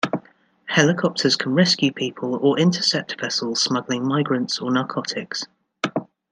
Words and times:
Helicopters 0.65 1.35
can 1.35 1.53
rescue 1.53 1.91
people 1.93 2.35
or 2.37 2.57
intercept 2.59 3.19
vessels 3.21 3.61
smuggling 3.61 4.03
migrants 4.07 4.57
or 4.59 4.71
narcotics. 4.71 5.45